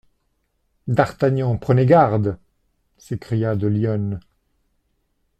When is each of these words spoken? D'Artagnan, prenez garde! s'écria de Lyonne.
D'Artagnan, 0.87 1.57
prenez 1.57 1.85
garde! 1.85 2.39
s'écria 2.97 3.55
de 3.55 3.67
Lyonne. 3.67 4.19